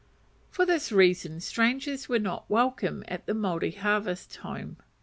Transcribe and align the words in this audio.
For 0.49 0.65
this 0.65 0.91
reason 0.91 1.41
strangers 1.41 2.09
were 2.09 2.17
not 2.17 2.49
welcome 2.49 3.03
at 3.07 3.27
the 3.27 3.35
Maori 3.35 3.73
harvest 3.73 4.35
home. 4.37 4.77